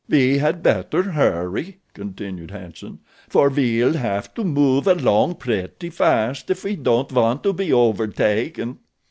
[0.09, 6.63] "We had better hurry," continued Hanson, "for we'll have to move along pretty fast if
[6.63, 8.79] we don't want to be overtaken."